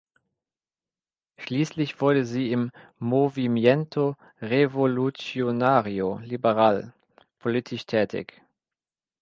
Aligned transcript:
Schließlich 1.37 2.01
wurde 2.01 2.25
sie 2.25 2.51
im 2.51 2.71
Movimiento 2.97 4.15
Revolucionario 4.41 6.17
Liberal 6.23 6.95
politisch 7.37 7.85
tätig. 7.85 8.41